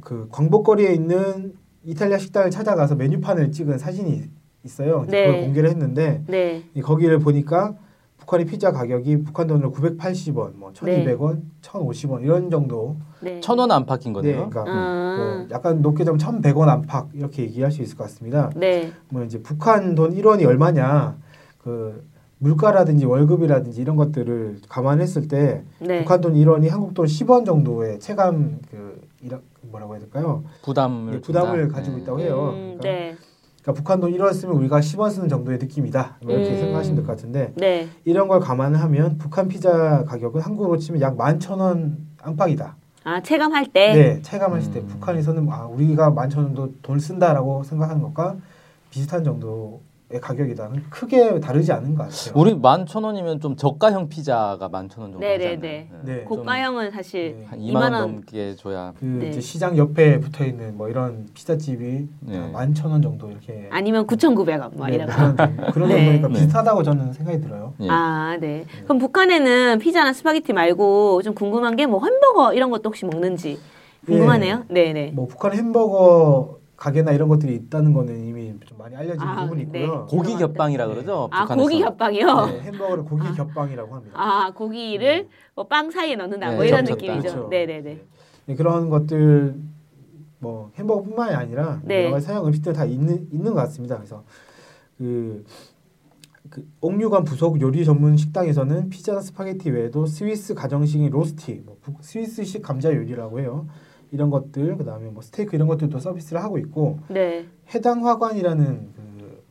그 0.00 0.28
광복거리에 0.30 0.92
있는 0.94 1.54
이탈리아 1.84 2.18
식당을 2.18 2.50
찾아가서 2.50 2.96
메뉴판을 2.96 3.52
찍은 3.52 3.78
사진이 3.78 4.24
있어요. 4.64 5.04
네. 5.08 5.26
그걸 5.26 5.42
공개를 5.42 5.70
했는데 5.70 6.22
네. 6.26 6.64
거기를 6.82 7.18
보니까 7.18 7.74
북한의 8.18 8.46
피자 8.46 8.72
가격이 8.72 9.22
북한 9.22 9.46
돈으로 9.46 9.70
980원, 9.72 10.54
뭐 10.56 10.72
1,200원, 10.72 11.34
네. 11.34 11.42
1,050원 11.62 12.22
이런 12.22 12.50
정도. 12.50 12.96
네. 13.20 13.40
1,000원 13.40 13.70
안팎인 13.70 14.12
거네요. 14.14 14.32
네, 14.32 14.48
그러니까 14.48 14.64
아. 14.66 15.16
뭐 15.18 15.46
약간 15.50 15.82
높게 15.82 16.04
잡으면 16.04 16.18
1,100원 16.42 16.68
안팎 16.68 17.08
이렇게 17.12 17.42
얘기할 17.42 17.70
수 17.70 17.82
있을 17.82 17.96
것 17.96 18.04
같습니다. 18.04 18.50
네. 18.56 18.92
뭐 19.10 19.22
이제 19.24 19.42
북한 19.42 19.94
돈 19.94 20.14
1원이 20.14 20.46
얼마냐 20.46 21.16
그 21.58 22.06
물가라든지 22.38 23.04
월급이라든지 23.04 23.80
이런 23.80 23.96
것들을 23.96 24.60
감안했을 24.68 25.28
때 25.28 25.62
네. 25.80 26.00
북한 26.00 26.20
돈 26.20 26.34
1원이 26.34 26.68
한국 26.68 26.94
돈 26.94 27.06
10원 27.06 27.44
정도의 27.44 28.00
체감 28.00 28.58
그 28.70 29.02
뭐라고 29.62 29.94
해야 29.94 30.00
될까요? 30.00 30.44
부담을 30.62 31.14
예, 31.14 31.20
부담을 31.20 31.68
가지고 31.68 31.96
네. 31.96 32.02
있다고 32.02 32.20
해요. 32.20 32.52
음, 32.54 32.78
그러니까 32.78 32.82
네. 32.84 33.16
그러니까 33.64 33.72
북한 33.72 33.98
돈 34.00 34.12
1원 34.12 34.34
쓰면 34.34 34.54
우리가 34.56 34.80
10원 34.80 35.10
쓰는 35.10 35.28
정도의 35.28 35.56
느낌이다. 35.58 36.18
이렇게 36.20 36.50
음. 36.50 36.58
생각하시면 36.58 36.96
될 36.96 37.06
것 37.06 37.12
같은데 37.16 37.52
네. 37.56 37.88
이런 38.04 38.28
걸 38.28 38.38
감안하면 38.40 39.16
북한 39.16 39.48
피자 39.48 40.04
가격은 40.04 40.42
한국으로 40.42 40.76
치면 40.76 41.00
약 41.00 41.16
11,000원 41.16 41.96
안팎이다. 42.20 42.76
아 43.04 43.20
체감할 43.22 43.66
때? 43.72 43.92
네, 43.94 44.22
체감했을 44.22 44.70
음. 44.70 44.74
때 44.74 44.86
북한에서는 44.86 45.48
아 45.50 45.64
우리가 45.66 46.10
11,000원도 46.12 46.74
돈 46.82 46.98
쓴다라고 47.00 47.62
생각하는 47.64 48.02
것과 48.02 48.36
비슷한 48.90 49.24
정도 49.24 49.80
가격이다. 50.20 50.70
크게 50.90 51.40
다르지 51.40 51.72
않은 51.72 51.94
것 51.94 52.04
같아요. 52.04 52.34
우리 52.40 52.54
만 52.54 52.84
천 52.86 53.02
원이면 53.04 53.40
좀 53.40 53.56
저가형 53.56 54.08
피자가 54.08 54.68
만 54.68 54.88
천 54.88 55.02
원 55.02 55.12
정도 55.12 55.26
네네네. 55.26 55.56
네. 55.56 55.88
네. 56.04 56.24
고가형은 56.24 56.90
사실 56.90 57.36
네. 57.40 57.46
한 57.46 57.58
2만 57.58 57.92
원 57.92 57.92
넘게 57.92 58.54
줘야. 58.54 58.92
그 59.00 59.04
네. 59.04 59.30
이제 59.30 59.40
시장 59.40 59.76
옆에 59.78 60.20
붙어 60.20 60.44
있는 60.44 60.76
뭐 60.76 60.88
이런 60.88 61.26
피자집이 61.32 62.08
네. 62.20 62.50
만천 62.52 62.90
원 62.92 63.00
정도 63.02 63.30
이렇게. 63.30 63.66
아니면 63.72 64.06
9,900원 64.06 64.76
뭐 64.76 64.88
이런 64.88 65.08
그런 65.08 65.36
그런 65.72 65.88
네. 65.88 65.96
정도니까 65.96 66.28
비슷하다고 66.28 66.82
저는 66.82 67.12
생각이 67.14 67.40
들어요. 67.40 67.72
아 67.88 68.36
네. 68.40 68.66
그럼 68.84 68.98
북한에는 68.98 69.78
피자나 69.78 70.12
스파게티 70.12 70.52
말고 70.52 71.22
좀 71.22 71.34
궁금한 71.34 71.76
게 71.76 71.86
뭐 71.86 72.04
햄버거 72.04 72.52
이런 72.52 72.70
것도 72.70 72.88
혹시 72.88 73.04
먹는지 73.06 73.58
궁금하네요. 74.06 74.64
네네. 74.68 75.12
뭐 75.14 75.26
북한 75.26 75.52
햄버거 75.54 76.58
가게나 76.84 77.12
이런 77.12 77.30
것들이 77.30 77.54
있다는 77.54 77.94
거는 77.94 78.26
이미 78.26 78.54
좀 78.66 78.76
많이 78.76 78.94
알려진 78.94 79.22
아, 79.22 79.44
부분이 79.44 79.72
네. 79.72 79.84
있고요. 79.84 80.04
고기 80.04 80.36
겹빵이라 80.36 80.86
그러죠. 80.86 81.28
아 81.30 81.44
북한에서. 81.44 81.62
고기 81.62 81.80
겹빵이요? 81.80 82.46
네, 82.46 82.60
햄버거를 82.60 83.04
고기 83.08 83.26
아. 83.26 83.32
겹빵이라고 83.32 83.94
합니다. 83.94 84.14
아 84.14 84.50
고기를 84.50 85.22
네. 85.22 85.28
뭐빵 85.54 85.90
사이에 85.90 86.14
넣는다 86.16 86.50
네, 86.50 86.56
뭐 86.56 86.64
이런 86.66 86.84
느낌이죠. 86.84 87.22
그렇죠. 87.22 87.48
네네네. 87.48 88.00
네, 88.46 88.54
그런 88.54 88.90
것들 88.90 89.54
뭐 90.40 90.72
햄버거뿐만이 90.78 91.34
아니라 91.34 91.80
네. 91.84 92.02
여러 92.02 92.10
가지 92.12 92.26
서양 92.26 92.46
음식들 92.46 92.74
다 92.74 92.84
있는 92.84 93.28
있는 93.32 93.54
것 93.54 93.60
같습니다. 93.60 93.96
그래서 93.96 94.22
그, 94.98 95.42
그 96.50 96.68
옥류관 96.82 97.24
부속 97.24 97.62
요리 97.62 97.86
전문 97.86 98.18
식당에서는 98.18 98.90
피자, 98.90 99.18
스파게티 99.20 99.70
외에도 99.70 100.04
스위스 100.04 100.52
가정식인 100.52 101.08
로스티, 101.08 101.62
뭐 101.64 101.78
스위스식 102.02 102.60
감자 102.60 102.94
요리라고 102.94 103.40
해요. 103.40 103.66
이런 104.14 104.30
것들 104.30 104.76
그다음에 104.76 105.10
뭐 105.10 105.22
스테이크 105.22 105.56
이런 105.56 105.66
것들도 105.66 105.98
서비스를 105.98 106.40
하고 106.40 106.56
있고 106.58 107.00
네. 107.08 107.48
해당화관이라는 107.74 108.92
그 108.94 109.42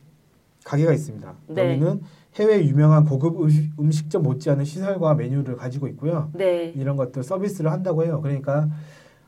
가게가 0.64 0.94
있습니다. 0.94 1.34
네. 1.48 1.72
여기는 1.72 2.00
해외 2.36 2.64
유명한 2.64 3.04
고급 3.04 3.42
음식, 3.78 4.08
점 4.10 4.22
못지않은 4.22 4.64
시설과 4.64 5.14
메뉴를 5.16 5.56
가지고 5.56 5.86
있고요. 5.88 6.30
네. 6.32 6.72
이런 6.76 6.96
것들 6.96 7.22
서비스를 7.22 7.70
한다고 7.70 8.04
해요. 8.04 8.20
그러니까 8.22 8.70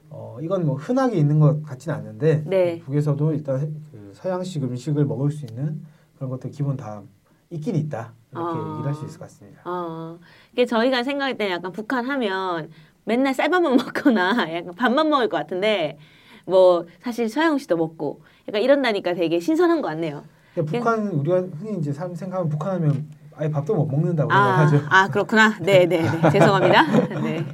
어, 0.08 0.38
이건 0.40 0.64
뭐 0.64 0.76
흔하게 0.76 1.18
있는 1.18 1.38
것 1.38 1.62
같지는 1.62 1.98
않은데 1.98 2.42
네. 2.46 2.78
북에서도 2.78 3.34
일단 3.34 3.76
그 3.92 4.12
서양식 4.14 4.64
음식을 4.64 5.04
먹을 5.04 5.30
수 5.30 5.44
있는 5.44 5.82
그런 6.16 6.30
것들 6.30 6.50
기본 6.50 6.78
다 6.78 7.02
있긴 7.50 7.76
있다 7.76 8.14
이렇게 8.32 8.58
어. 8.58 8.70
얘기를 8.72 8.86
할 8.86 8.94
수 8.94 9.04
있을 9.04 9.18
것 9.18 9.26
같습니다. 9.26 9.60
어. 9.66 10.18
이게 10.52 10.64
저희가 10.64 11.02
생각할 11.02 11.36
때는 11.36 11.52
약간 11.56 11.72
북한 11.72 12.06
하면 12.06 12.70
맨날 13.06 13.32
쌀밥만 13.32 13.76
먹거나 13.76 14.52
약간 14.52 14.74
밥만 14.74 15.08
먹을 15.08 15.28
것 15.28 15.38
같은데 15.38 15.96
뭐 16.44 16.84
사실 17.00 17.28
서영 17.28 17.58
씨도 17.58 17.76
먹고 17.76 18.20
약간 18.48 18.60
이런다니까 18.62 19.14
되게 19.14 19.40
신선한 19.40 19.80
것 19.80 19.88
같네요. 19.88 20.24
북한 20.54 21.08
우리가 21.08 21.38
흔히 21.58 21.78
이제 21.78 21.92
생각하면 21.92 22.48
북한하면 22.48 23.08
아예 23.36 23.50
밥도 23.50 23.74
못 23.74 23.86
먹는다고 23.86 24.32
아, 24.32 24.66
생각하죠. 24.66 24.86
아 24.90 25.08
그렇구나. 25.08 25.56
네네 25.60 25.86
네, 25.86 26.02
네. 26.02 26.30
죄송합니다. 26.30 27.20
네. 27.20 27.44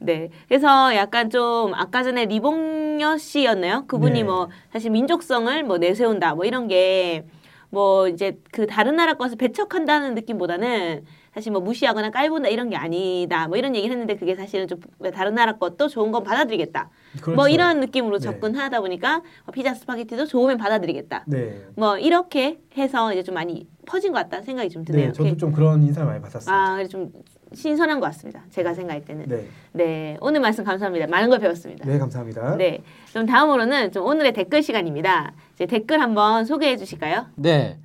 네. 0.00 0.30
그래서 0.48 0.94
약간 0.94 1.30
좀 1.30 1.74
아까 1.74 2.02
전에 2.02 2.26
리봉여 2.26 3.16
씨였나요? 3.18 3.86
그분이 3.86 4.20
네. 4.20 4.22
뭐 4.24 4.48
사실 4.72 4.90
민족성을 4.90 5.62
뭐 5.64 5.78
내세운다 5.78 6.34
뭐 6.34 6.44
이런 6.44 6.68
게 6.68 7.24
뭐 7.70 8.08
이제 8.08 8.38
그 8.52 8.66
다른 8.66 8.96
나라 8.96 9.14
것을 9.14 9.36
배척한다는 9.36 10.14
느낌보다는 10.14 11.04
사실 11.34 11.52
뭐 11.52 11.60
무시하거나 11.60 12.10
깔본다 12.10 12.48
이런 12.48 12.70
게 12.70 12.76
아니다. 12.76 13.48
뭐 13.48 13.56
이런 13.56 13.74
얘기를 13.74 13.92
했는데 13.92 14.16
그게 14.16 14.34
사실은 14.34 14.66
좀 14.66 14.80
다른 15.14 15.34
나라 15.34 15.56
것도 15.56 15.88
좋은 15.88 16.10
건 16.10 16.22
받아들이겠다. 16.24 16.84
뭐 16.84 17.22
그렇죠. 17.22 17.36
뭐 17.36 17.48
이런 17.48 17.80
느낌으로 17.80 18.18
네. 18.18 18.24
접근하다 18.24 18.80
보니까 18.80 19.22
뭐 19.44 19.52
피자 19.52 19.74
스파게티도 19.74 20.26
좋으면 20.26 20.56
받아들이겠다. 20.58 21.24
네. 21.26 21.62
뭐 21.76 21.98
이렇게 21.98 22.60
해서 22.76 23.12
이제 23.12 23.22
좀 23.22 23.34
많이 23.34 23.66
퍼진 23.86 24.12
것 24.12 24.18
같다는 24.18 24.44
생각이 24.44 24.68
좀 24.68 24.84
드네요. 24.84 25.06
네, 25.06 25.12
저도 25.12 25.36
좀 25.36 25.52
그런 25.52 25.82
인상을 25.82 26.06
많이 26.06 26.20
받았습니다. 26.20 26.52
아, 26.52 26.84
좀 26.84 27.10
신선한 27.54 28.00
것 28.00 28.06
같습니다. 28.06 28.44
제가 28.50 28.74
생각할 28.74 29.04
때는. 29.04 29.26
네. 29.26 29.46
네. 29.72 30.16
오늘 30.20 30.40
말씀 30.40 30.64
감사합니다. 30.64 31.06
많은 31.06 31.30
걸 31.30 31.38
배웠습니다. 31.38 31.86
네, 31.86 31.98
감사합니다. 31.98 32.56
네. 32.56 32.82
그럼 33.10 33.26
다음으로는 33.26 33.92
좀 33.92 34.04
오늘의 34.04 34.32
댓글 34.34 34.62
시간입니다. 34.62 35.32
이제 35.54 35.66
댓글 35.66 36.00
한번 36.00 36.44
소개해 36.44 36.76
주실까요? 36.76 37.26
네. 37.36 37.78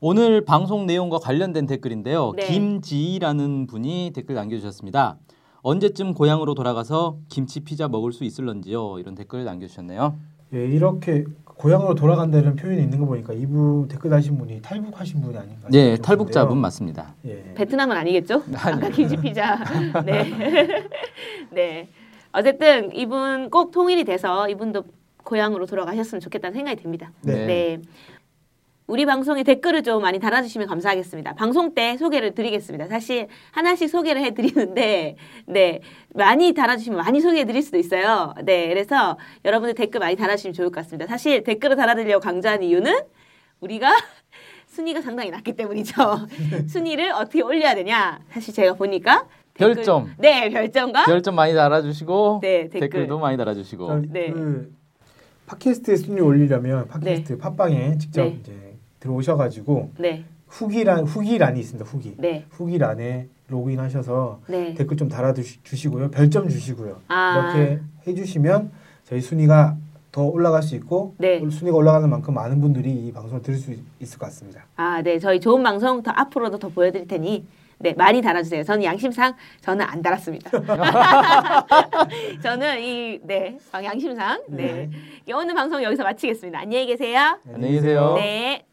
오늘 0.00 0.44
방송 0.44 0.86
내용과 0.86 1.18
관련된 1.18 1.66
댓글인데요. 1.66 2.32
네. 2.36 2.46
김지희라는 2.46 3.66
분이 3.66 4.12
댓글 4.14 4.34
남겨주셨습니다. 4.34 5.16
언제쯤 5.62 6.14
고향으로 6.14 6.54
돌아가서 6.54 7.16
김치 7.28 7.60
피자 7.60 7.88
먹을 7.88 8.12
수 8.12 8.24
있을런지요? 8.24 8.98
이런 8.98 9.14
댓글 9.14 9.44
남겨주셨네요. 9.44 10.16
예, 10.54 10.64
이렇게 10.66 11.24
고향으로 11.44 11.94
돌아간다는 11.94 12.54
표현이 12.54 12.82
있는 12.82 13.00
거 13.00 13.06
보니까 13.06 13.32
이분 13.32 13.88
댓글 13.88 14.10
다신 14.10 14.36
분이 14.36 14.60
탈북하신 14.60 15.22
분이 15.22 15.36
아닌가? 15.36 15.68
네, 15.70 15.96
탈북자분 15.96 16.58
맞습니다. 16.58 17.14
예. 17.24 17.54
베트남은 17.54 17.96
아니겠죠? 17.96 18.42
아까 18.54 18.88
김치 18.90 19.16
피자. 19.16 19.58
네. 20.04 20.30
네. 21.50 21.88
어쨌든 22.32 22.94
이분 22.94 23.48
꼭 23.50 23.70
통일이 23.72 24.04
돼서 24.04 24.48
이분도 24.48 24.84
고향으로 25.24 25.66
돌아가셨으면 25.66 26.20
좋겠다는 26.20 26.54
생각이 26.54 26.80
듭니다. 26.80 27.10
네. 27.22 27.46
네. 27.46 27.82
우리 28.86 29.04
방송에 29.04 29.42
댓글을 29.42 29.82
좀 29.82 30.02
많이 30.02 30.20
달아주시면 30.20 30.68
감사하겠습니다. 30.68 31.34
방송 31.34 31.74
때 31.74 31.96
소개를 31.96 32.34
드리겠습니다. 32.34 32.86
사실 32.86 33.26
하나씩 33.50 33.88
소개를 33.88 34.22
해드리는데, 34.22 35.16
네. 35.46 35.80
많이 36.14 36.54
달아주시면 36.54 36.98
많이 36.98 37.20
소개해드릴 37.20 37.62
수도 37.62 37.78
있어요. 37.78 38.32
네. 38.44 38.68
그래서 38.68 39.18
여러분들 39.44 39.74
댓글 39.74 39.98
많이 39.98 40.14
달아주시면 40.14 40.54
좋을 40.54 40.68
것 40.68 40.76
같습니다. 40.76 41.08
사실 41.08 41.42
댓글을 41.42 41.74
달아드리려고 41.74 42.20
강조한 42.20 42.62
이유는 42.62 43.00
우리가 43.58 43.90
순위가 44.68 45.00
상당히 45.00 45.30
낮기 45.30 45.54
때문이죠. 45.54 45.94
순위를 46.68 47.10
어떻게 47.10 47.42
올려야 47.42 47.74
되냐. 47.74 48.20
사실 48.30 48.54
제가 48.54 48.74
보니까 48.74 49.26
별점. 49.54 50.12
네, 50.18 50.48
별점과 50.50 51.06
별점 51.06 51.34
많이 51.34 51.54
달아주시고 51.54 52.40
네, 52.42 52.68
댓글. 52.68 53.08
도 53.08 53.18
많이 53.18 53.36
달아주시고. 53.36 54.02
네. 54.10 54.30
그 54.30 54.72
팟캐스트에 55.46 55.96
순위 55.96 56.20
올리려면 56.20 56.86
팟캐스트 56.88 57.32
네. 57.34 57.38
팟빵에 57.38 57.98
직접 57.98 58.24
네. 58.24 58.38
이제 58.40 58.65
들어오셔가지고 59.06 59.90
네. 59.98 60.24
후기란 60.48 61.04
후기란이 61.04 61.60
있습니다. 61.60 61.88
후기. 61.88 62.14
네. 62.18 62.44
후기란에 62.50 63.28
로그인하셔서 63.48 64.40
네. 64.48 64.74
댓글 64.74 64.96
좀 64.96 65.08
달아주시고요. 65.08 66.10
별점 66.10 66.48
주시고요. 66.48 67.00
아. 67.08 67.52
이렇게 67.54 67.80
해주시면 68.06 68.70
저희 69.04 69.20
순위가 69.20 69.76
더 70.10 70.24
올라갈 70.24 70.62
수 70.62 70.74
있고 70.76 71.14
네. 71.18 71.38
순위가 71.48 71.76
올라가는 71.76 72.08
만큼 72.08 72.34
많은 72.34 72.60
분들이 72.60 72.90
이 72.90 73.12
방송을 73.12 73.42
들을 73.42 73.58
수 73.58 73.72
있을 74.00 74.18
것 74.18 74.26
같습니다. 74.26 74.64
아, 74.76 75.02
네. 75.02 75.18
저희 75.18 75.40
좋은 75.40 75.62
방송 75.62 76.02
더 76.02 76.10
앞으로도 76.10 76.58
더 76.58 76.68
보여드릴 76.68 77.06
테니 77.06 77.44
네, 77.78 77.92
많이 77.92 78.22
달아주세요. 78.22 78.62
저는 78.62 78.84
양심상 78.84 79.34
저는 79.60 79.84
안 79.84 80.00
달았습니다. 80.00 80.50
저는 82.42 82.80
이, 82.80 83.20
네, 83.22 83.58
양심상, 83.74 84.42
네. 84.48 84.88
네. 85.26 85.32
오늘 85.34 85.54
방송 85.54 85.82
여기서 85.82 86.02
마치겠습니다. 86.02 86.60
안녕히 86.60 86.86
계세요. 86.86 87.38
안녕히 87.52 87.74
계세요. 87.74 88.14
네. 88.16 88.64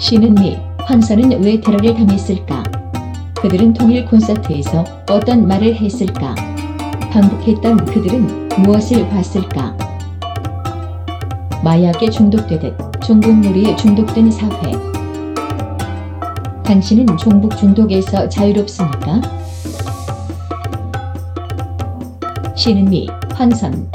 쉬는 0.00 0.34
미, 0.34 0.56
환선은 0.78 1.44
왜 1.44 1.60
테러를 1.60 1.94
당했을까? 1.94 2.62
그들은 3.38 3.74
통일 3.74 4.06
콘서트에서 4.06 4.82
어떤 5.10 5.46
말을 5.46 5.76
했을까? 5.76 6.34
반복했던 7.12 7.84
그들은 7.84 8.48
무엇을 8.62 9.06
봤을까? 9.10 9.76
마약에 11.62 12.08
중독되듯 12.08 12.74
종북 13.04 13.40
놀이에 13.40 13.76
중독된 13.76 14.30
사회. 14.30 14.72
당신은 16.64 17.18
종북 17.18 17.54
중독에서 17.58 18.26
자유롭습니까? 18.26 19.20
쉬는 22.56 22.86
미, 22.86 23.06
환선. 23.34 23.90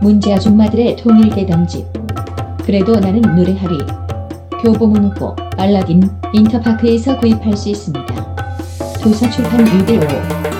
문제 0.00 0.32
아줌마들의 0.32 0.96
통일대담집. 0.96 1.86
그래도 2.64 2.98
나는 2.98 3.20
노래하리. 3.20 4.03
교보문고, 4.64 5.36
알라딘, 5.58 6.02
인터파크에서 6.32 7.18
구입할 7.18 7.54
수 7.54 7.68
있습니다. 7.68 8.34
도서출판 9.02 9.60
615 9.60 10.53